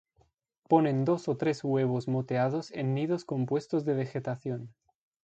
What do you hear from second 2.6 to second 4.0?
en nidos compuestos de